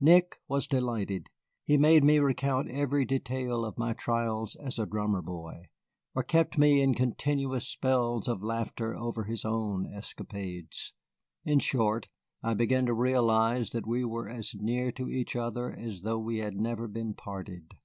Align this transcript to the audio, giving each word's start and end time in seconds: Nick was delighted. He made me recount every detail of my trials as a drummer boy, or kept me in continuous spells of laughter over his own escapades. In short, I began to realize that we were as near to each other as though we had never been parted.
Nick 0.00 0.40
was 0.48 0.66
delighted. 0.66 1.30
He 1.62 1.78
made 1.78 2.02
me 2.02 2.18
recount 2.18 2.68
every 2.72 3.04
detail 3.04 3.64
of 3.64 3.78
my 3.78 3.92
trials 3.92 4.56
as 4.56 4.80
a 4.80 4.84
drummer 4.84 5.22
boy, 5.22 5.66
or 6.12 6.24
kept 6.24 6.58
me 6.58 6.82
in 6.82 6.92
continuous 6.92 7.68
spells 7.68 8.26
of 8.26 8.42
laughter 8.42 8.96
over 8.96 9.22
his 9.22 9.44
own 9.44 9.86
escapades. 9.94 10.92
In 11.44 11.60
short, 11.60 12.08
I 12.42 12.52
began 12.54 12.84
to 12.86 12.94
realize 12.94 13.70
that 13.70 13.86
we 13.86 14.04
were 14.04 14.28
as 14.28 14.56
near 14.56 14.90
to 14.90 15.08
each 15.08 15.36
other 15.36 15.70
as 15.70 16.00
though 16.00 16.18
we 16.18 16.38
had 16.38 16.56
never 16.56 16.88
been 16.88 17.14
parted. 17.14 17.76